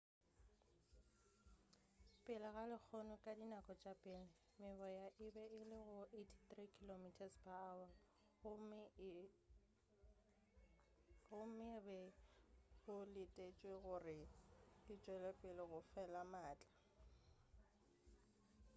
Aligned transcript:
pele 2.23 2.47
ga 2.55 2.63
lehono 2.71 3.15
ka 3.23 3.31
dinako 3.39 3.71
tša 3.81 3.93
pele 4.03 4.23
meboya 4.61 5.07
e 5.25 5.27
be 5.33 5.43
e 5.59 5.61
le 5.69 5.79
go 5.89 5.99
83 6.21 6.75
km/h 6.77 7.45
gomme 8.41 8.83
go 11.29 11.79
be 11.85 11.99
go 12.83 12.97
letetšwe 13.13 13.71
gore 13.83 14.19
e 14.91 14.93
tšwelepele 15.01 15.63
go 15.71 15.79
fela 15.91 16.21
maatla 16.33 16.75